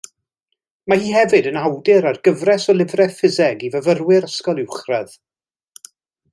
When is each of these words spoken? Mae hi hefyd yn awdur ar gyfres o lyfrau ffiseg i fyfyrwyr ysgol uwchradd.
Mae 0.93 1.03
hi 1.03 1.11
hefyd 1.15 1.49
yn 1.51 1.59
awdur 1.61 2.07
ar 2.13 2.19
gyfres 2.29 2.67
o 2.73 2.75
lyfrau 2.79 3.13
ffiseg 3.19 3.63
i 3.67 3.71
fyfyrwyr 3.79 4.29
ysgol 4.31 4.67
uwchradd. 4.67 5.17